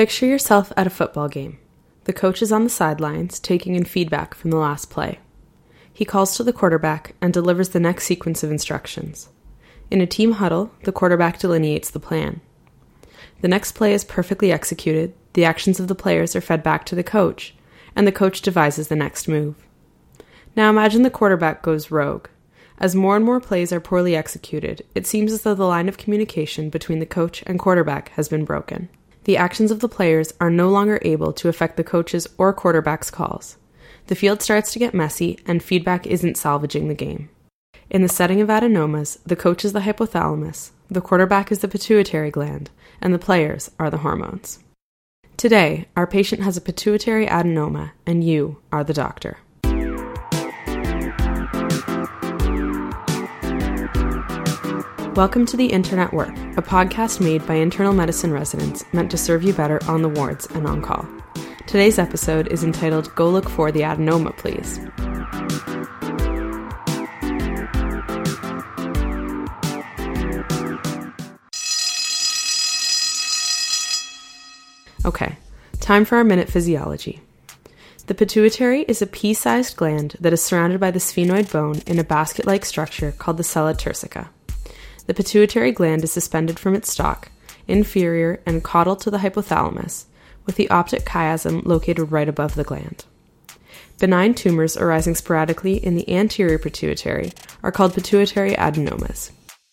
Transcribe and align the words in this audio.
Picture 0.00 0.24
yourself 0.24 0.72
at 0.78 0.86
a 0.86 0.88
football 0.88 1.28
game. 1.28 1.58
The 2.04 2.14
coach 2.14 2.40
is 2.40 2.52
on 2.52 2.64
the 2.64 2.70
sidelines 2.70 3.38
taking 3.38 3.74
in 3.74 3.84
feedback 3.84 4.34
from 4.34 4.50
the 4.50 4.56
last 4.56 4.88
play. 4.88 5.18
He 5.92 6.06
calls 6.06 6.34
to 6.38 6.42
the 6.42 6.54
quarterback 6.54 7.14
and 7.20 7.34
delivers 7.34 7.68
the 7.68 7.80
next 7.80 8.04
sequence 8.04 8.42
of 8.42 8.50
instructions. 8.50 9.28
In 9.90 10.00
a 10.00 10.06
team 10.06 10.32
huddle, 10.32 10.72
the 10.84 10.90
quarterback 10.90 11.38
delineates 11.38 11.90
the 11.90 12.00
plan. 12.00 12.40
The 13.42 13.48
next 13.48 13.72
play 13.72 13.92
is 13.92 14.02
perfectly 14.02 14.50
executed, 14.50 15.12
the 15.34 15.44
actions 15.44 15.78
of 15.78 15.86
the 15.86 15.94
players 15.94 16.34
are 16.34 16.40
fed 16.40 16.62
back 16.62 16.86
to 16.86 16.94
the 16.94 17.04
coach, 17.04 17.54
and 17.94 18.06
the 18.06 18.10
coach 18.10 18.40
devises 18.40 18.88
the 18.88 18.96
next 18.96 19.28
move. 19.28 19.54
Now 20.56 20.70
imagine 20.70 21.02
the 21.02 21.10
quarterback 21.10 21.60
goes 21.60 21.90
rogue. 21.90 22.28
As 22.78 22.94
more 22.94 23.16
and 23.16 23.24
more 23.26 23.38
plays 23.38 23.70
are 23.70 23.80
poorly 23.80 24.16
executed, 24.16 24.82
it 24.94 25.06
seems 25.06 25.30
as 25.30 25.42
though 25.42 25.54
the 25.54 25.64
line 25.64 25.90
of 25.90 25.98
communication 25.98 26.70
between 26.70 27.00
the 27.00 27.04
coach 27.04 27.44
and 27.46 27.58
quarterback 27.58 28.08
has 28.12 28.30
been 28.30 28.46
broken. 28.46 28.88
The 29.24 29.36
actions 29.36 29.70
of 29.70 29.80
the 29.80 29.88
players 29.88 30.32
are 30.40 30.50
no 30.50 30.70
longer 30.70 30.98
able 31.02 31.32
to 31.34 31.48
affect 31.48 31.76
the 31.76 31.84
coach's 31.84 32.26
or 32.38 32.52
quarterback's 32.52 33.10
calls. 33.10 33.56
The 34.06 34.14
field 34.14 34.42
starts 34.42 34.72
to 34.72 34.78
get 34.78 34.94
messy, 34.94 35.38
and 35.46 35.62
feedback 35.62 36.06
isn't 36.06 36.36
salvaging 36.36 36.88
the 36.88 36.94
game. 36.94 37.28
In 37.90 38.02
the 38.02 38.08
setting 38.08 38.40
of 38.40 38.48
adenomas, 38.48 39.18
the 39.24 39.36
coach 39.36 39.64
is 39.64 39.72
the 39.72 39.80
hypothalamus, 39.80 40.70
the 40.90 41.00
quarterback 41.00 41.52
is 41.52 41.60
the 41.60 41.68
pituitary 41.68 42.30
gland, 42.30 42.70
and 43.00 43.14
the 43.14 43.18
players 43.18 43.70
are 43.78 43.90
the 43.90 43.98
hormones. 43.98 44.58
Today, 45.36 45.86
our 45.96 46.06
patient 46.06 46.42
has 46.42 46.56
a 46.56 46.60
pituitary 46.60 47.26
adenoma, 47.26 47.92
and 48.06 48.24
you 48.24 48.58
are 48.72 48.84
the 48.84 48.92
doctor. 48.92 49.38
Welcome 55.20 55.44
to 55.48 55.56
The 55.58 55.66
Intern 55.66 55.98
at 55.98 56.14
Work, 56.14 56.30
a 56.56 56.62
podcast 56.62 57.20
made 57.20 57.46
by 57.46 57.56
internal 57.56 57.92
medicine 57.92 58.32
residents 58.32 58.86
meant 58.94 59.10
to 59.10 59.18
serve 59.18 59.42
you 59.42 59.52
better 59.52 59.78
on 59.84 60.00
the 60.00 60.08
wards 60.08 60.46
and 60.46 60.66
on 60.66 60.80
call. 60.80 61.06
Today's 61.66 61.98
episode 61.98 62.48
is 62.48 62.64
entitled 62.64 63.14
Go 63.16 63.28
Look 63.28 63.46
for 63.46 63.70
the 63.70 63.80
Adenoma, 63.80 64.34
Please. 64.38 64.78
Okay, 75.04 75.36
time 75.80 76.06
for 76.06 76.16
our 76.16 76.24
minute 76.24 76.48
physiology. 76.48 77.20
The 78.06 78.14
pituitary 78.14 78.86
is 78.88 79.02
a 79.02 79.06
pea 79.06 79.34
sized 79.34 79.76
gland 79.76 80.16
that 80.18 80.32
is 80.32 80.42
surrounded 80.42 80.80
by 80.80 80.90
the 80.90 80.98
sphenoid 80.98 81.52
bone 81.52 81.82
in 81.86 81.98
a 81.98 82.04
basket 82.04 82.46
like 82.46 82.64
structure 82.64 83.12
called 83.12 83.36
the 83.36 83.44
sella 83.44 83.74
turcica. 83.74 84.30
The 85.06 85.14
pituitary 85.14 85.72
gland 85.72 86.04
is 86.04 86.12
suspended 86.12 86.58
from 86.58 86.74
its 86.74 86.92
stalk, 86.92 87.30
inferior 87.66 88.40
and 88.46 88.62
caudal 88.64 88.96
to 88.96 89.10
the 89.10 89.18
hypothalamus, 89.18 90.04
with 90.46 90.56
the 90.56 90.70
optic 90.70 91.04
chiasm 91.04 91.64
located 91.64 92.10
right 92.10 92.28
above 92.28 92.54
the 92.54 92.64
gland. 92.64 93.04
Benign 93.98 94.34
tumors 94.34 94.76
arising 94.76 95.14
sporadically 95.14 95.74
in 95.74 95.94
the 95.94 96.10
anterior 96.10 96.58
pituitary 96.58 97.32
are 97.62 97.72
called 97.72 97.94
pituitary 97.94 98.52
adenomas. 98.52 99.30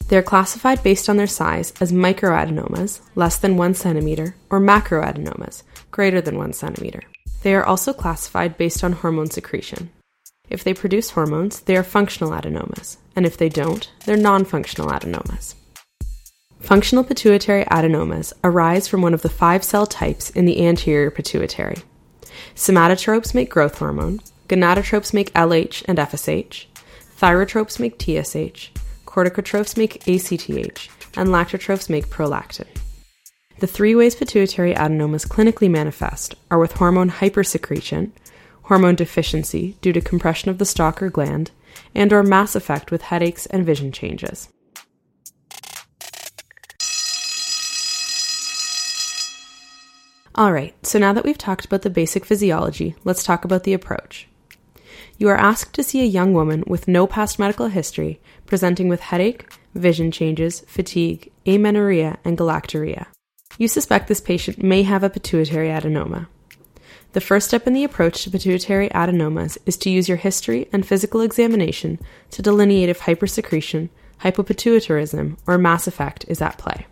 They 0.09 0.17
are 0.17 0.23
classified 0.23 0.83
based 0.83 1.09
on 1.09 1.17
their 1.17 1.27
size 1.27 1.73
as 1.81 1.91
microadenomas, 1.91 3.01
less 3.15 3.37
than 3.37 3.57
1 3.57 3.73
centimeter, 3.73 4.35
or 4.49 4.59
macroadenomas, 4.59 5.63
greater 5.91 6.21
than 6.21 6.37
1 6.37 6.53
centimeter. 6.53 7.01
They 7.43 7.55
are 7.55 7.65
also 7.65 7.93
classified 7.93 8.57
based 8.57 8.83
on 8.83 8.93
hormone 8.93 9.29
secretion. 9.29 9.89
If 10.49 10.63
they 10.63 10.73
produce 10.73 11.11
hormones, 11.11 11.61
they 11.61 11.75
are 11.75 11.83
functional 11.83 12.31
adenomas, 12.31 12.97
and 13.15 13.25
if 13.25 13.37
they 13.37 13.49
don't, 13.49 13.89
they're 14.05 14.17
non 14.17 14.45
functional 14.45 14.89
adenomas. 14.89 15.55
Functional 16.59 17.03
pituitary 17.03 17.65
adenomas 17.65 18.33
arise 18.43 18.87
from 18.87 19.01
one 19.01 19.13
of 19.13 19.21
the 19.21 19.29
five 19.29 19.63
cell 19.63 19.85
types 19.85 20.29
in 20.31 20.45
the 20.45 20.65
anterior 20.65 21.11
pituitary. 21.11 21.77
Somatotropes 22.55 23.33
make 23.33 23.49
growth 23.49 23.77
hormone, 23.77 24.19
gonadotropes 24.47 25.13
make 25.13 25.33
LH 25.33 25.83
and 25.87 25.97
FSH, 25.97 26.65
thyrotropes 27.19 27.79
make 27.79 27.99
TSH, 27.99 28.71
corticotropes 29.05 29.77
make 29.77 30.07
ACTH, 30.07 30.89
and 31.17 31.29
lactotropes 31.29 31.89
make 31.89 32.07
prolactin. 32.07 32.67
The 33.59 33.67
three 33.67 33.95
ways 33.95 34.15
pituitary 34.15 34.73
adenomas 34.73 35.27
clinically 35.27 35.69
manifest 35.69 36.35
are 36.51 36.59
with 36.59 36.73
hormone 36.73 37.09
hypersecretion, 37.09 38.11
hormone 38.67 38.95
deficiency 38.95 39.77
due 39.81 39.93
to 39.93 40.01
compression 40.01 40.49
of 40.49 40.57
the 40.57 40.65
stalk 40.65 41.01
or 41.01 41.09
gland, 41.09 41.51
and 41.95 42.11
or 42.11 42.23
mass 42.23 42.55
effect 42.55 42.91
with 42.91 43.01
headaches 43.03 43.45
and 43.47 43.65
vision 43.65 43.91
changes. 43.91 44.49
Alright, 50.37 50.75
so 50.85 50.99
now 50.99 51.13
that 51.13 51.25
we've 51.25 51.37
talked 51.37 51.65
about 51.65 51.81
the 51.81 51.89
basic 51.89 52.23
physiology, 52.23 52.93
let's 53.03 53.23
talk 53.23 53.43
about 53.43 53.63
the 53.63 53.73
approach. 53.73 54.27
You 55.17 55.29
are 55.29 55.37
asked 55.37 55.73
to 55.73 55.83
see 55.83 56.01
a 56.01 56.05
young 56.05 56.33
woman 56.33 56.63
with 56.67 56.87
no 56.87 57.07
past 57.07 57.39
medical 57.39 57.67
history 57.67 58.21
presenting 58.45 58.87
with 58.87 58.99
headache, 58.99 59.49
vision 59.73 60.11
changes, 60.11 60.59
fatigue, 60.67 61.31
amenorrhea, 61.47 62.19
and 62.23 62.37
galactorrhea. 62.37 63.07
You 63.57 63.67
suspect 63.67 64.07
this 64.07 64.21
patient 64.21 64.61
may 64.61 64.83
have 64.83 65.03
a 65.03 65.09
pituitary 65.09 65.69
adenoma. 65.69 66.27
The 67.13 67.21
first 67.21 67.47
step 67.47 67.65
in 67.65 67.73
the 67.73 67.83
approach 67.83 68.23
to 68.23 68.31
pituitary 68.31 68.89
adenomas 68.89 69.57
is 69.65 69.77
to 69.77 69.89
use 69.89 70.07
your 70.07 70.17
history 70.17 70.67
and 70.71 70.85
physical 70.85 71.21
examination 71.21 71.99
to 72.31 72.41
delineate 72.41 72.89
if 72.89 73.01
hypersecretion, 73.01 73.89
hypopituitarism, 74.21 75.37
or 75.47 75.57
mass 75.57 75.87
effect 75.87 76.25
is 76.27 76.41
at 76.41 76.57
play. 76.57 76.85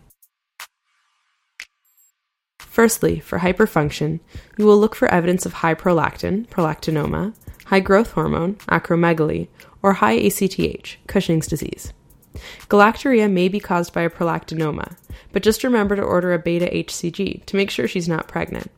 Firstly, 2.58 3.20
for 3.20 3.38
hyperfunction, 3.38 4.20
you 4.58 4.66
will 4.66 4.78
look 4.78 4.94
for 4.94 5.08
evidence 5.08 5.46
of 5.46 5.54
high 5.54 5.74
prolactin, 5.74 6.46
prolactinoma, 6.48 7.34
high 7.66 7.80
growth 7.80 8.12
hormone, 8.12 8.56
acromegaly, 8.68 9.48
or 9.82 9.94
high 9.94 10.18
ACTH, 10.18 10.96
Cushing's 11.06 11.46
disease. 11.46 11.92
Galactorrhea 12.68 13.30
may 13.30 13.48
be 13.48 13.60
caused 13.60 13.92
by 13.92 14.02
a 14.02 14.10
prolactinoma, 14.10 14.96
but 15.32 15.42
just 15.42 15.64
remember 15.64 15.96
to 15.96 16.02
order 16.02 16.34
a 16.34 16.38
beta 16.38 16.66
HCG 16.66 17.46
to 17.46 17.56
make 17.56 17.70
sure 17.70 17.88
she's 17.88 18.08
not 18.08 18.28
pregnant. 18.28 18.70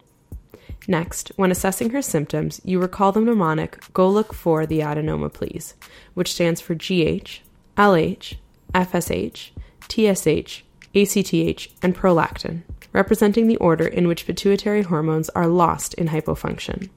Next, 0.90 1.30
when 1.36 1.50
assessing 1.50 1.90
her 1.90 2.00
symptoms, 2.00 2.62
you 2.64 2.80
recall 2.80 3.12
the 3.12 3.20
mnemonic 3.20 3.92
Go 3.92 4.08
look 4.08 4.32
for 4.32 4.64
the 4.64 4.80
adenoma, 4.80 5.30
please, 5.30 5.74
which 6.14 6.32
stands 6.32 6.62
for 6.62 6.74
GH, 6.74 7.40
LH, 7.76 8.36
FSH, 8.74 9.50
TSH, 9.86 10.64
ACTH, 10.94 11.68
and 11.82 11.94
prolactin, 11.94 12.62
representing 12.94 13.46
the 13.46 13.58
order 13.58 13.86
in 13.86 14.08
which 14.08 14.26
pituitary 14.26 14.80
hormones 14.80 15.28
are 15.30 15.46
lost 15.46 15.92
in 15.94 16.08
hypofunction. 16.08 16.88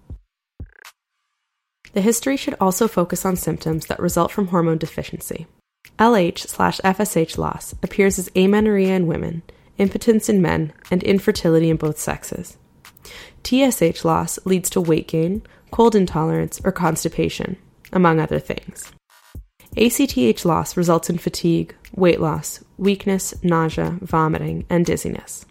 The 1.91 1.99
history 1.99 2.37
should 2.37 2.55
also 2.61 2.87
focus 2.87 3.25
on 3.25 3.35
symptoms 3.35 3.87
that 3.87 3.99
result 3.99 4.31
from 4.31 4.47
hormone 4.47 4.77
deficiency. 4.77 5.47
LH 5.99 6.47
slash 6.47 6.79
FSH 6.79 7.37
loss 7.37 7.75
appears 7.83 8.17
as 8.17 8.31
amenorrhea 8.37 8.95
in 8.95 9.07
women, 9.07 9.41
impotence 9.77 10.29
in 10.29 10.41
men, 10.41 10.71
and 10.89 11.03
infertility 11.03 11.69
in 11.69 11.75
both 11.75 11.99
sexes. 11.99 12.57
TSH 13.43 14.05
loss 14.05 14.39
leads 14.45 14.69
to 14.71 14.81
weight 14.81 15.07
gain, 15.07 15.43
cold 15.71 15.95
intolerance, 15.95 16.59
or 16.63 16.71
constipation, 16.71 17.57
among 17.91 18.19
other 18.19 18.39
things. 18.39 18.91
ACTH 19.77 20.45
loss 20.45 20.75
results 20.75 21.09
in 21.09 21.17
fatigue, 21.17 21.75
weight 21.95 22.19
loss, 22.19 22.63
weakness, 22.77 23.33
nausea, 23.43 23.97
vomiting, 24.01 24.65
and 24.69 24.85
dizziness. 24.85 25.45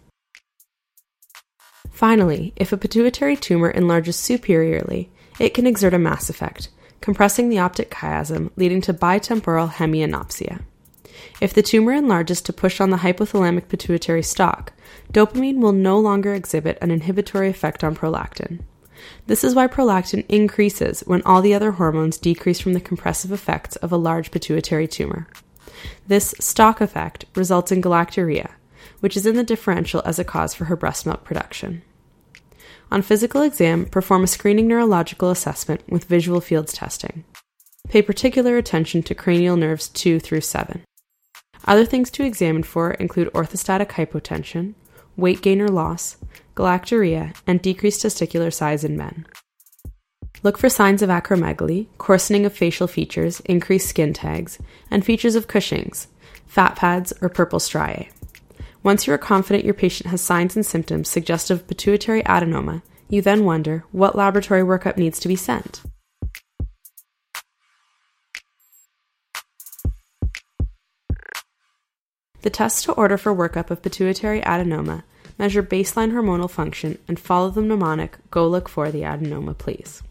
Finally, 1.89 2.53
if 2.55 2.71
a 2.71 2.77
pituitary 2.77 3.35
tumor 3.35 3.69
enlarges 3.69 4.15
superiorly, 4.15 5.09
it 5.39 5.53
can 5.53 5.67
exert 5.67 5.93
a 5.93 5.99
mass 5.99 6.29
effect, 6.29 6.69
compressing 6.99 7.49
the 7.49 7.59
optic 7.59 7.89
chiasm, 7.91 8.51
leading 8.55 8.81
to 8.81 8.93
bitemporal 8.93 9.69
hemianopsia. 9.69 10.61
If 11.39 11.53
the 11.53 11.63
tumor 11.63 11.93
enlarges 11.93 12.41
to 12.41 12.53
push 12.53 12.79
on 12.79 12.89
the 12.89 12.97
hypothalamic 12.97 13.67
pituitary 13.67 14.23
stalk, 14.23 14.73
dopamine 15.11 15.59
will 15.59 15.71
no 15.71 15.99
longer 15.99 16.33
exhibit 16.33 16.77
an 16.81 16.91
inhibitory 16.91 17.49
effect 17.49 17.83
on 17.83 17.95
prolactin. 17.95 18.61
This 19.27 19.43
is 19.43 19.55
why 19.55 19.67
prolactin 19.67 20.25
increases 20.29 21.01
when 21.01 21.23
all 21.23 21.41
the 21.41 21.53
other 21.53 21.71
hormones 21.71 22.17
decrease 22.17 22.59
from 22.59 22.73
the 22.73 22.79
compressive 22.79 23.31
effects 23.31 23.75
of 23.77 23.91
a 23.91 23.97
large 23.97 24.31
pituitary 24.31 24.87
tumor. 24.87 25.27
This 26.07 26.35
stalk 26.39 26.81
effect 26.81 27.25
results 27.35 27.71
in 27.71 27.81
galactorrhea, 27.81 28.51
which 28.99 29.17
is 29.17 29.25
in 29.25 29.35
the 29.35 29.43
differential 29.43 30.01
as 30.05 30.19
a 30.19 30.23
cause 30.23 30.53
for 30.53 30.65
her 30.65 30.75
breast 30.75 31.05
milk 31.05 31.23
production. 31.23 31.81
On 32.91 33.01
physical 33.01 33.41
exam, 33.41 33.85
perform 33.85 34.23
a 34.23 34.27
screening 34.27 34.67
neurological 34.67 35.31
assessment 35.31 35.81
with 35.87 36.05
visual 36.05 36.41
fields 36.41 36.73
testing. 36.73 37.23
Pay 37.87 38.01
particular 38.01 38.57
attention 38.57 39.01
to 39.03 39.15
cranial 39.15 39.55
nerves 39.55 39.87
2 39.89 40.19
through 40.19 40.41
7. 40.41 40.83
Other 41.65 41.85
things 41.85 42.09
to 42.11 42.25
examine 42.25 42.63
for 42.63 42.91
include 42.91 43.31
orthostatic 43.33 43.89
hypotension, 43.89 44.73
weight 45.15 45.41
gain 45.41 45.61
or 45.61 45.67
loss, 45.67 46.17
galactorrhea, 46.55 47.35
and 47.45 47.61
decreased 47.61 48.03
testicular 48.03 48.53
size 48.53 48.83
in 48.83 48.97
men. 48.97 49.25
Look 50.43 50.57
for 50.57 50.69
signs 50.69 51.01
of 51.01 51.09
acromegaly, 51.09 51.87
coarsening 51.99 52.45
of 52.45 52.53
facial 52.53 52.87
features, 52.87 53.41
increased 53.41 53.87
skin 53.87 54.11
tags, 54.13 54.57
and 54.89 55.05
features 55.05 55.35
of 55.35 55.47
Cushing's, 55.47 56.07
fat 56.47 56.75
pads, 56.75 57.13
or 57.21 57.29
purple 57.29 57.59
striae. 57.59 58.09
Once 58.81 59.05
you 59.05 59.13
are 59.13 59.19
confident 59.19 59.63
your 59.63 59.75
patient 59.75 60.09
has 60.09 60.21
signs 60.21 60.55
and 60.55 60.65
symptoms 60.65 61.07
suggestive 61.07 61.59
of 61.59 61.67
pituitary 61.67 62.23
adenoma, 62.23 62.81
you 63.07 63.21
then 63.21 63.45
wonder 63.45 63.83
what 63.91 64.15
laboratory 64.15 64.63
workup 64.63 64.97
needs 64.97 65.19
to 65.19 65.27
be 65.27 65.35
sent. 65.35 65.81
The 72.41 72.49
tests 72.49 72.83
to 72.83 72.93
order 72.93 73.17
for 73.17 73.35
workup 73.35 73.69
of 73.69 73.81
pituitary 73.81 74.41
adenoma 74.41 75.03
measure 75.37 75.63
baseline 75.63 76.11
hormonal 76.11 76.49
function 76.49 76.97
and 77.07 77.19
follow 77.19 77.49
the 77.49 77.61
mnemonic 77.61 78.17
Go 78.29 78.47
look 78.47 78.69
for 78.69 78.91
the 78.91 79.01
adenoma, 79.01 79.57
please. 79.57 80.03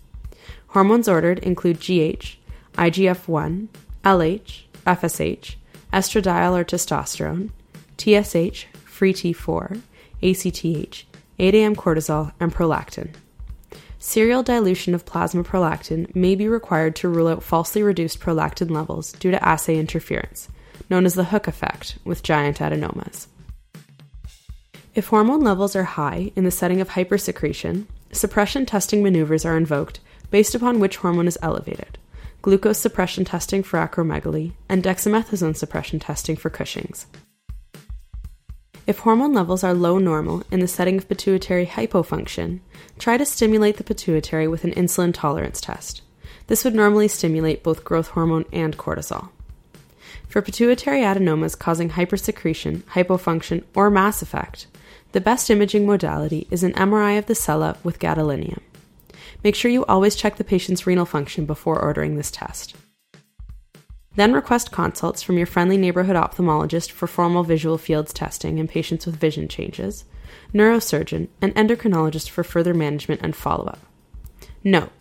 Hormones 0.68 1.08
ordered 1.08 1.40
include 1.40 1.78
GH, 1.80 2.36
IGF 2.74 3.28
1, 3.28 3.68
LH, 4.04 4.62
FSH, 4.86 5.54
estradiol 5.92 6.58
or 6.58 6.64
testosterone, 6.64 7.50
TSH, 7.98 8.66
free 8.84 9.12
T4, 9.12 9.80
ACTH, 10.22 11.04
8 11.38 11.54
AM 11.54 11.74
cortisol, 11.74 12.32
and 12.38 12.52
prolactin. 12.52 13.14
Serial 13.98 14.42
dilution 14.42 14.94
of 14.94 15.04
plasma 15.04 15.44
prolactin 15.44 16.14
may 16.14 16.34
be 16.34 16.48
required 16.48 16.96
to 16.96 17.08
rule 17.08 17.28
out 17.28 17.42
falsely 17.42 17.82
reduced 17.82 18.20
prolactin 18.20 18.70
levels 18.70 19.12
due 19.12 19.30
to 19.30 19.44
assay 19.46 19.78
interference, 19.78 20.48
known 20.90 21.06
as 21.06 21.14
the 21.14 21.24
hook 21.24 21.46
effect, 21.46 21.98
with 22.04 22.22
giant 22.22 22.58
adenomas. 22.58 23.28
If 24.94 25.06
hormone 25.06 25.40
levels 25.40 25.76
are 25.76 25.84
high 25.84 26.32
in 26.36 26.44
the 26.44 26.50
setting 26.50 26.80
of 26.80 26.90
hypersecretion, 26.90 27.86
suppression 28.12 28.66
testing 28.66 29.02
maneuvers 29.02 29.44
are 29.44 29.56
invoked 29.56 30.00
based 30.30 30.54
upon 30.54 30.80
which 30.80 30.96
hormone 30.96 31.28
is 31.28 31.38
elevated 31.40 31.98
glucose 32.42 32.78
suppression 32.78 33.24
testing 33.24 33.62
for 33.62 33.78
acromegaly, 33.78 34.52
and 34.68 34.82
dexamethasone 34.82 35.56
suppression 35.56 35.98
testing 35.98 36.36
for 36.36 36.50
Cushing's. 36.50 37.06
If 38.86 39.00
hormone 39.00 39.34
levels 39.34 39.62
are 39.62 39.74
low 39.74 39.98
normal 39.98 40.42
in 40.50 40.60
the 40.60 40.68
setting 40.68 40.96
of 40.96 41.08
pituitary 41.08 41.66
hypofunction, 41.66 42.60
try 42.98 43.16
to 43.16 43.26
stimulate 43.26 43.76
the 43.76 43.84
pituitary 43.84 44.48
with 44.48 44.64
an 44.64 44.72
insulin 44.72 45.12
tolerance 45.14 45.60
test. 45.60 46.02
This 46.46 46.64
would 46.64 46.74
normally 46.74 47.06
stimulate 47.06 47.62
both 47.62 47.84
growth 47.84 48.08
hormone 48.08 48.46
and 48.52 48.76
cortisol. 48.76 49.28
For 50.30 50.40
pituitary 50.40 51.00
adenomas 51.00 51.58
causing 51.58 51.90
hypersecretion, 51.90 52.82
hypofunction, 52.82 53.64
or 53.74 53.90
mass 53.90 54.22
effect, 54.22 54.68
the 55.10 55.20
best 55.20 55.50
imaging 55.50 55.86
modality 55.86 56.46
is 56.52 56.62
an 56.62 56.72
MRI 56.74 57.18
of 57.18 57.26
the 57.26 57.34
sella 57.34 57.76
with 57.82 57.98
gadolinium. 57.98 58.60
Make 59.42 59.56
sure 59.56 59.72
you 59.72 59.84
always 59.86 60.14
check 60.14 60.36
the 60.36 60.44
patient's 60.44 60.86
renal 60.86 61.04
function 61.04 61.46
before 61.46 61.82
ordering 61.82 62.14
this 62.14 62.30
test. 62.30 62.76
Then 64.14 64.32
request 64.32 64.70
consults 64.70 65.20
from 65.20 65.36
your 65.36 65.48
friendly 65.48 65.76
neighborhood 65.76 66.14
ophthalmologist 66.14 66.92
for 66.92 67.08
formal 67.08 67.42
visual 67.42 67.76
fields 67.76 68.12
testing 68.12 68.58
in 68.58 68.68
patients 68.68 69.06
with 69.06 69.16
vision 69.16 69.48
changes, 69.48 70.04
neurosurgeon, 70.54 71.26
and 71.42 71.52
endocrinologist 71.56 72.30
for 72.30 72.44
further 72.44 72.72
management 72.72 73.20
and 73.24 73.34
follow 73.34 73.64
up. 73.64 73.80
Note 74.62 74.92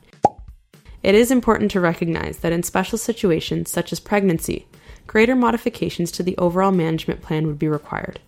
It 1.03 1.13
is 1.13 1.29
important 1.29 1.69
to 1.69 1.79
recognize 1.79 2.39
that 2.39 2.51
in 2.51 2.63
special 2.63 2.97
situations 2.97 3.69
such 3.69 3.93
as 3.93 3.99
pregnancy, 3.99 4.65
greater 5.09 5.35
modifications 5.35 6.11
to 6.11 6.21
the 6.21 6.37
overall 6.37 6.71
management 6.71 7.19
plan 7.19 7.47
would 7.47 7.57
be 7.57 7.67
required. 7.67 8.19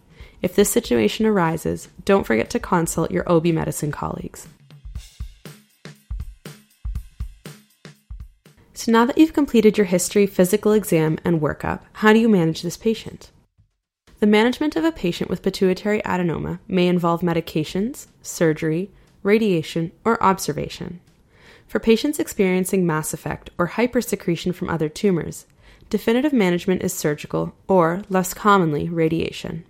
If 0.42 0.56
this 0.56 0.72
situation 0.72 1.28
arises, 1.28 1.90
don't 2.06 2.26
forget 2.26 2.50
to 2.50 2.60
consult 2.60 3.12
your 3.12 3.32
OB 3.32 3.46
medicine 3.46 3.92
colleagues. 3.92 4.48
So 8.74 8.92
now 8.92 9.06
that 9.06 9.20
you've 9.20 9.32
completed 9.32 9.78
your 9.78 9.86
history, 9.86 10.26
physical 10.26 10.72
exam, 10.72 11.20
and 11.24 11.40
workup, 11.40 11.82
how 11.94 12.14
do 12.14 12.20
you 12.20 12.28
manage 12.28 12.64
this 12.64 12.78
patient? 12.78 13.30
The 14.20 14.26
management 14.26 14.76
of 14.76 14.84
a 14.84 14.92
patient 14.92 15.30
with 15.30 15.44
pituitary 15.44 16.02
adenoma 16.02 16.58
may 16.68 16.88
involve 16.88 17.22
medications, 17.22 18.08
surgery, 18.24 18.90
radiation, 19.22 19.92
or 20.04 20.22
observation. 20.24 21.00
For 21.68 21.78
patients 21.78 22.18
experiencing 22.18 22.88
mass 22.88 23.14
effect 23.14 23.52
or 23.60 23.70
hypersecretion 23.70 24.56
from 24.56 24.68
other 24.68 24.90
tumors, 24.90 25.46
definitive 25.92 26.32
management 26.32 26.82
is 26.82 26.94
surgical 26.94 27.54
or, 27.68 28.02
less 28.10 28.34
commonly, 28.34 28.88
radiation. 28.90 29.66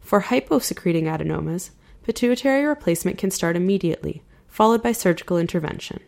For 0.00 0.22
hyposecreting 0.22 1.04
adenomas, 1.04 1.70
pituitary 2.04 2.64
replacement 2.64 3.18
can 3.18 3.32
start 3.32 3.56
immediately, 3.56 4.22
followed 4.46 4.82
by 4.82 4.92
surgical 4.92 5.36
intervention. 5.36 6.00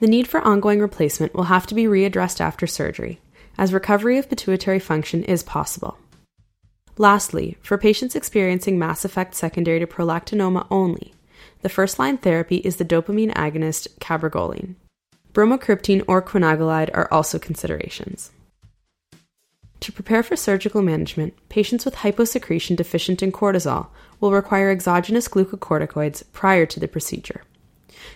The 0.00 0.06
need 0.06 0.26
for 0.26 0.40
ongoing 0.40 0.80
replacement 0.80 1.34
will 1.34 1.44
have 1.44 1.66
to 1.68 1.74
be 1.74 1.84
readdressed 1.84 2.40
after 2.40 2.66
surgery, 2.66 3.20
as 3.58 3.72
recovery 3.72 4.16
of 4.16 4.30
pituitary 4.30 4.78
function 4.78 5.22
is 5.24 5.42
possible. 5.42 5.98
Lastly, 6.96 7.58
for 7.60 7.76
patients 7.76 8.16
experiencing 8.16 8.78
mass 8.78 9.04
effect 9.04 9.34
secondary 9.34 9.78
to 9.78 9.86
prolactinoma 9.86 10.66
only, 10.70 11.12
the 11.60 11.68
first 11.68 11.98
line 11.98 12.16
therapy 12.16 12.56
is 12.56 12.76
the 12.76 12.84
dopamine 12.84 13.34
agonist 13.34 13.88
cabergoline. 13.98 14.74
Bromocriptine 15.34 16.02
or 16.08 16.22
quinagolide 16.22 16.90
are 16.94 17.08
also 17.12 17.38
considerations. 17.38 18.30
To 19.80 19.92
prepare 19.92 20.22
for 20.22 20.36
surgical 20.36 20.82
management, 20.82 21.34
patients 21.48 21.84
with 21.84 21.96
hyposecretion 21.96 22.76
deficient 22.76 23.22
in 23.22 23.32
cortisol 23.32 23.88
will 24.20 24.32
require 24.32 24.70
exogenous 24.70 25.28
glucocorticoids 25.28 26.22
prior 26.32 26.66
to 26.66 26.80
the 26.80 26.88
procedure. 26.88 27.42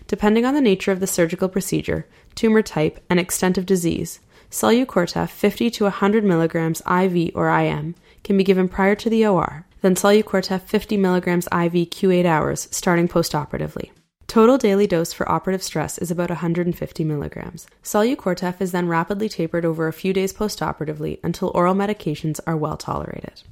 Depending 0.06 0.44
on 0.44 0.54
the 0.54 0.60
nature 0.60 0.92
of 0.92 1.00
the 1.00 1.06
surgical 1.06 1.48
procedure, 1.48 2.06
tumor 2.34 2.62
type, 2.62 3.02
and 3.10 3.20
extent 3.20 3.58
of 3.58 3.66
disease, 3.66 4.20
Solu-Cortef 4.50 5.28
50 5.28 5.70
to 5.70 5.84
100 5.84 6.24
mg 6.24 6.80
IV 7.04 7.36
or 7.36 7.48
IM 7.48 7.94
can 8.24 8.36
be 8.36 8.44
given 8.44 8.68
prior 8.68 8.94
to 8.96 9.08
the 9.08 9.24
OR, 9.24 9.66
then 9.82 9.94
Solu-Cortef 9.94 10.62
50 10.62 10.96
mg 10.96 11.36
IV 11.36 11.90
Q8 11.90 12.24
hours 12.24 12.68
starting 12.70 13.06
postoperatively. 13.08 13.90
Total 14.30 14.58
daily 14.58 14.86
dose 14.86 15.12
for 15.12 15.28
operative 15.28 15.60
stress 15.60 15.98
is 15.98 16.12
about 16.12 16.30
150 16.30 17.02
milligrams. 17.02 17.66
Solu-Cortef 17.82 18.60
is 18.60 18.70
then 18.70 18.86
rapidly 18.86 19.28
tapered 19.28 19.64
over 19.64 19.88
a 19.88 19.92
few 19.92 20.12
days 20.12 20.32
postoperatively 20.32 21.18
until 21.24 21.50
oral 21.52 21.74
medications 21.74 22.38
are 22.46 22.56
well 22.56 22.76
tolerated. 22.76 23.42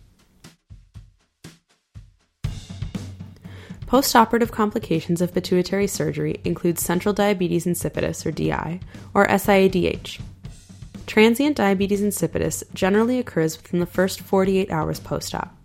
Postoperative 3.89 4.53
complications 4.53 5.21
of 5.21 5.35
pituitary 5.35 5.89
surgery 5.89 6.41
include 6.45 6.79
central 6.79 7.13
diabetes 7.13 7.67
insipidus 7.67 8.25
or 8.25 8.31
DI 8.31 8.79
or 9.15 9.27
SIADH. 9.27 10.21
Transient 11.09 11.57
diabetes 11.57 12.03
insipidus 12.03 12.63
generally 12.73 13.19
occurs 13.19 13.61
within 13.61 13.81
the 13.81 13.87
first 13.87 14.21
48 14.21 14.71
hours 14.71 15.01
post-op. 15.01 15.58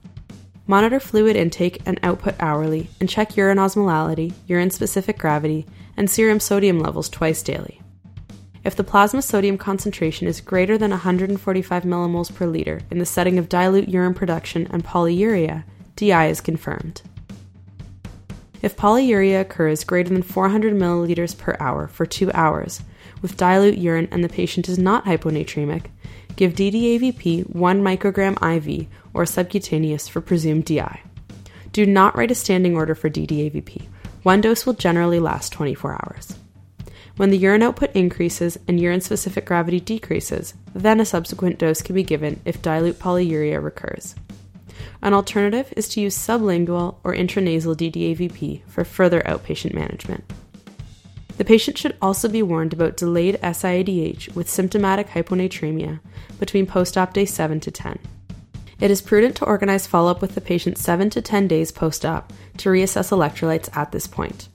Monitor 0.65 0.99
fluid 0.99 1.35
intake 1.35 1.81
and 1.85 1.99
output 2.03 2.35
hourly 2.39 2.89
and 2.99 3.09
check 3.09 3.35
urine 3.35 3.57
osmolality, 3.57 4.33
urine 4.47 4.69
specific 4.69 5.17
gravity, 5.17 5.65
and 5.97 6.09
serum 6.09 6.39
sodium 6.39 6.79
levels 6.79 7.09
twice 7.09 7.41
daily. 7.41 7.81
If 8.63 8.77
the 8.77 8.83
plasma 8.83 9.21
sodium 9.21 9.57
concentration 9.57 10.25
is 10.25 10.39
greater 10.39 10.77
than 10.77 10.91
145 10.91 11.83
millimoles 11.83 12.33
per 12.33 12.45
liter 12.45 12.79
in 12.89 12.97
the 12.97 13.05
setting 13.05 13.37
of 13.37 13.49
dilute 13.49 13.89
urine 13.89 14.13
production 14.13 14.67
and 14.71 14.85
polyuria, 14.85 15.65
DI 15.97 16.27
is 16.27 16.39
confirmed. 16.39 17.01
If 18.61 18.77
polyuria 18.77 19.41
occurs 19.41 19.83
greater 19.83 20.13
than 20.13 20.23
400 20.23 20.73
milliliters 20.73 21.37
per 21.37 21.57
hour 21.59 21.89
for 21.89 22.05
two 22.05 22.31
hours, 22.31 22.81
with 23.21 23.35
dilute 23.35 23.77
urine 23.77 24.07
and 24.11 24.23
the 24.23 24.29
patient 24.29 24.69
is 24.69 24.79
not 24.79 25.03
hyponatremic, 25.03 25.87
give 26.35 26.53
DDAVP 26.53 27.49
1 27.55 27.81
microgram 27.81 28.35
IV 28.41 28.87
or 29.13 29.25
subcutaneous 29.25 30.07
for 30.07 30.21
presumed 30.21 30.65
DI. 30.65 31.01
Do 31.71 31.85
not 31.85 32.15
write 32.15 32.31
a 32.31 32.35
standing 32.35 32.75
order 32.75 32.95
for 32.95 33.09
DDAVP. 33.09 33.87
One 34.23 34.41
dose 34.41 34.65
will 34.65 34.73
generally 34.73 35.19
last 35.19 35.51
24 35.51 35.93
hours. 35.93 36.35
When 37.17 37.29
the 37.29 37.37
urine 37.37 37.61
output 37.61 37.91
increases 37.95 38.57
and 38.67 38.79
urine 38.79 39.01
specific 39.01 39.45
gravity 39.45 39.79
decreases, 39.79 40.55
then 40.73 40.99
a 40.99 41.05
subsequent 41.05 41.59
dose 41.59 41.81
can 41.81 41.93
be 41.93 42.03
given 42.03 42.39
if 42.45 42.61
dilute 42.61 42.99
polyuria 42.99 43.63
recurs. 43.63 44.15
An 45.01 45.13
alternative 45.13 45.71
is 45.75 45.89
to 45.89 46.01
use 46.01 46.17
sublingual 46.17 46.95
or 47.03 47.13
intranasal 47.13 47.75
DDAVP 47.75 48.63
for 48.65 48.83
further 48.83 49.21
outpatient 49.21 49.73
management. 49.73 50.23
The 51.37 51.45
patient 51.45 51.77
should 51.77 51.97
also 52.01 52.29
be 52.29 52.43
warned 52.43 52.73
about 52.73 52.97
delayed 52.97 53.39
SIADH 53.41 54.35
with 54.35 54.49
symptomatic 54.49 55.09
hyponatremia 55.09 55.99
between 56.39 56.67
post 56.67 56.97
op 56.97 57.13
day 57.13 57.25
7 57.25 57.59
to 57.61 57.71
10. 57.71 57.99
It 58.79 58.91
is 58.91 59.01
prudent 59.01 59.35
to 59.37 59.45
organize 59.45 59.87
follow 59.87 60.11
up 60.11 60.21
with 60.21 60.35
the 60.35 60.41
patient 60.41 60.77
7 60.77 61.09
to 61.11 61.21
10 61.21 61.47
days 61.47 61.71
post 61.71 62.05
op 62.05 62.31
to 62.57 62.69
reassess 62.69 63.11
electrolytes 63.11 63.75
at 63.75 63.91
this 63.91 64.07
point. 64.07 64.49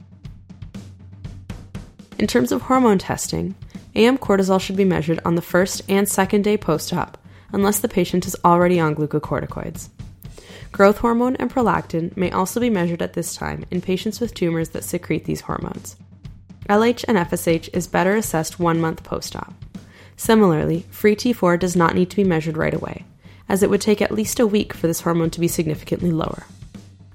In 2.19 2.27
terms 2.27 2.53
of 2.53 2.63
hormone 2.63 2.99
testing, 2.99 3.55
AM 3.95 4.19
cortisol 4.19 4.61
should 4.61 4.77
be 4.77 4.85
measured 4.85 5.21
on 5.25 5.35
the 5.35 5.43
first 5.43 5.83
and 5.89 6.09
second 6.09 6.43
day 6.43 6.57
post 6.57 6.93
op 6.93 7.19
unless 7.53 7.81
the 7.81 7.89
patient 7.89 8.27
is 8.27 8.37
already 8.45 8.79
on 8.79 8.95
glucocorticoids. 8.95 9.89
Growth 10.71 10.99
hormone 10.99 11.35
and 11.37 11.51
prolactin 11.51 12.15
may 12.17 12.31
also 12.31 12.61
be 12.61 12.71
measured 12.71 13.03
at 13.03 13.15
this 13.15 13.35
time 13.35 13.65
in 13.71 13.81
patients 13.81 14.21
with 14.21 14.35
tumors 14.35 14.69
that 14.71 14.85
secrete 14.85 15.25
these 15.25 15.41
hormones. 15.41 15.97
LH 16.69 17.07
and 17.09 17.17
FSH 17.17 17.71
is 17.73 17.87
better 17.87 18.15
assessed 18.15 18.61
one 18.61 18.79
month 18.79 19.03
post 19.03 19.35
op. 19.35 19.55
Similarly, 20.17 20.85
free 20.91 21.17
T4 21.17 21.59
does 21.59 21.75
not 21.75 21.95
need 21.95 22.11
to 22.11 22.17
be 22.17 22.25
measured 22.25 22.59
right 22.59 22.75
away, 22.75 23.07
as 23.49 23.63
it 23.63 23.71
would 23.71 23.81
take 23.81 24.03
at 24.03 24.13
least 24.13 24.39
a 24.39 24.47
week 24.47 24.75
for 24.75 24.87
this 24.87 25.01
hormone 25.01 25.31
to 25.31 25.41
be 25.41 25.49
significantly 25.49 26.11
lower. 26.11 26.47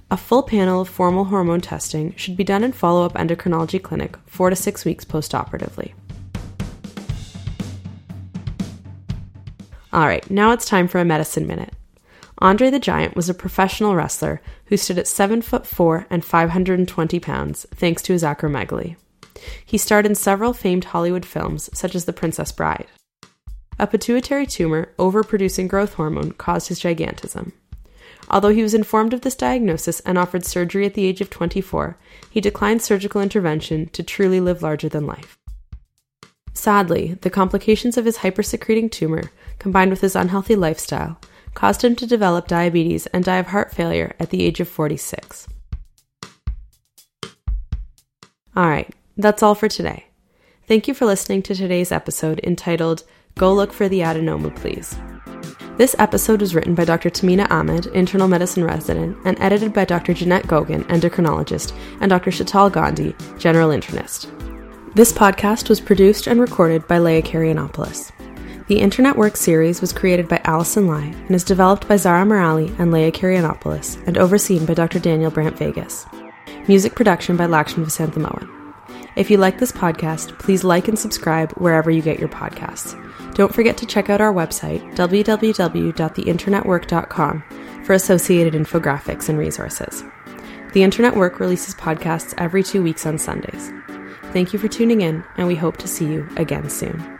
A 0.09 0.17
full 0.17 0.41
panel 0.41 0.81
of 0.81 0.89
formal 0.89 1.25
hormone 1.25 1.61
testing 1.61 2.15
should 2.15 2.35
be 2.35 2.43
done 2.43 2.63
in 2.63 2.71
follow 2.71 3.05
up 3.05 3.13
endocrinology 3.13 3.81
clinic 3.81 4.17
four 4.25 4.49
to 4.49 4.55
six 4.55 4.85
weeks 4.85 5.05
post 5.05 5.35
operatively. 5.35 5.93
All 9.91 10.07
right, 10.07 10.27
now 10.31 10.51
it's 10.51 10.65
time 10.65 10.87
for 10.87 10.99
a 10.99 11.05
medicine 11.05 11.45
minute. 11.45 11.73
Andre 12.39 12.71
the 12.71 12.79
Giant 12.79 13.15
was 13.15 13.29
a 13.29 13.35
professional 13.35 13.95
wrestler 13.95 14.41
who 14.65 14.77
stood 14.77 14.97
at 14.97 15.07
7 15.07 15.43
foot 15.43 15.67
4 15.67 16.07
and 16.09 16.25
520 16.25 17.19
pounds 17.19 17.67
thanks 17.75 18.01
to 18.01 18.13
his 18.13 18.23
acromegaly. 18.23 18.95
He 19.65 19.77
starred 19.77 20.05
in 20.05 20.15
several 20.15 20.53
famed 20.53 20.85
Hollywood 20.85 21.25
films 21.25 21.69
such 21.73 21.95
as 21.95 22.05
The 22.05 22.13
Princess 22.13 22.51
Bride. 22.51 22.87
A 23.79 23.87
pituitary 23.87 24.45
tumor 24.45 24.93
overproducing 24.97 25.67
growth 25.67 25.95
hormone 25.95 26.33
caused 26.33 26.67
his 26.67 26.79
gigantism. 26.79 27.53
Although 28.29 28.49
he 28.49 28.63
was 28.63 28.73
informed 28.73 29.13
of 29.13 29.21
this 29.21 29.35
diagnosis 29.35 29.99
and 30.01 30.17
offered 30.17 30.45
surgery 30.45 30.85
at 30.85 30.93
the 30.93 31.05
age 31.05 31.21
of 31.21 31.29
24, 31.29 31.97
he 32.29 32.39
declined 32.39 32.81
surgical 32.81 33.21
intervention 33.21 33.89
to 33.89 34.03
truly 34.03 34.39
live 34.39 34.61
larger 34.61 34.89
than 34.89 35.05
life. 35.05 35.37
Sadly, 36.53 37.17
the 37.21 37.29
complications 37.29 37.97
of 37.97 38.05
his 38.05 38.19
hypersecreting 38.19 38.91
tumor, 38.91 39.31
combined 39.59 39.91
with 39.91 40.01
his 40.01 40.15
unhealthy 40.15 40.55
lifestyle, 40.55 41.19
caused 41.53 41.83
him 41.83 41.95
to 41.95 42.07
develop 42.07 42.47
diabetes 42.47 43.05
and 43.07 43.23
die 43.23 43.37
of 43.37 43.47
heart 43.47 43.73
failure 43.73 44.15
at 44.19 44.29
the 44.29 44.43
age 44.43 44.59
of 44.59 44.67
46. 44.67 45.47
All 48.55 48.67
right, 48.67 48.93
that's 49.17 49.43
all 49.43 49.55
for 49.55 49.67
today. 49.67 50.05
Thank 50.67 50.87
you 50.87 50.93
for 50.93 51.05
listening 51.05 51.41
to 51.43 51.55
today's 51.55 51.91
episode 51.91 52.39
entitled 52.43 53.03
Go 53.35 53.53
Look 53.53 53.73
for 53.73 53.89
the 53.89 53.99
Adenoma, 53.99 54.55
Please. 54.55 54.97
This 55.77 55.95
episode 55.97 56.39
was 56.39 56.53
written 56.53 56.75
by 56.75 56.85
Dr. 56.85 57.09
Tehmina 57.09 57.49
Ahmad, 57.49 57.87
internal 57.87 58.27
medicine 58.27 58.63
resident, 58.63 59.17
and 59.25 59.39
edited 59.39 59.73
by 59.73 59.85
Dr. 59.85 60.13
Jeanette 60.13 60.45
Goguen, 60.45 60.83
endocrinologist, 60.83 61.75
and 61.99 62.09
Dr. 62.09 62.29
Shital 62.29 62.71
Gandhi, 62.71 63.15
general 63.39 63.69
internist. 63.69 64.29
This 64.95 65.11
podcast 65.11 65.69
was 65.69 65.81
produced 65.81 66.27
and 66.27 66.39
recorded 66.39 66.87
by 66.87 66.99
Leah 66.99 67.23
Karianopoulos. 67.23 68.11
The 68.67 68.79
Intern 68.79 69.07
at 69.07 69.17
Work 69.17 69.35
series 69.35 69.81
was 69.81 69.91
created 69.91 70.27
by 70.27 70.39
Allison 70.45 70.87
Lai 70.87 71.05
and 71.05 71.31
is 71.31 71.43
developed 71.43 71.87
by 71.87 71.97
Zara 71.97 72.23
Morali 72.23 72.77
and 72.79 72.91
Leah 72.91 73.11
Karianopoulos 73.11 74.01
and 74.07 74.17
overseen 74.17 74.65
by 74.65 74.75
Dr. 74.75 74.99
Daniel 74.99 75.31
Brandt 75.31 75.57
Vegas. 75.57 76.05
Music 76.67 76.95
production 76.95 77.35
by 77.35 77.47
Lakshmi 77.47 77.83
Visanthamohan. 77.83 78.62
If 79.15 79.29
you 79.29 79.37
like 79.37 79.59
this 79.59 79.71
podcast, 79.71 80.39
please 80.39 80.63
like 80.63 80.87
and 80.87 80.97
subscribe 80.97 81.51
wherever 81.53 81.91
you 81.91 82.01
get 82.01 82.17
your 82.19 82.29
podcasts. 82.29 82.99
Don't 83.35 83.53
forget 83.53 83.77
to 83.77 83.85
check 83.85 84.09
out 84.09 84.21
our 84.21 84.33
website, 84.33 84.81
www.theinternatwork.com, 84.95 87.43
for 87.83 87.93
associated 87.93 88.53
infographics 88.53 89.29
and 89.29 89.37
resources. 89.37 90.03
The 90.73 90.81
Intern 90.83 91.05
at 91.05 91.15
Work 91.15 91.39
releases 91.39 91.75
podcasts 91.75 92.33
every 92.37 92.63
two 92.63 92.81
weeks 92.81 93.05
on 93.05 93.19
Sundays. 93.19 93.71
Thank 94.31 94.53
you 94.53 94.59
for 94.59 94.67
tuning 94.67 95.01
in, 95.01 95.23
and 95.37 95.47
we 95.47 95.55
hope 95.55 95.77
to 95.77 95.87
see 95.87 96.05
you 96.05 96.27
again 96.37 96.67
soon. 96.69 97.19